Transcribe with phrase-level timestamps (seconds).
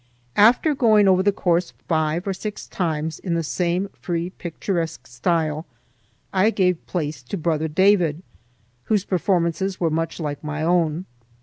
[0.35, 5.67] After going over the course five or six times in the same free, picturesque style,
[6.33, 8.23] I gave place to brother David,
[8.85, 11.05] whose performances were much like my own.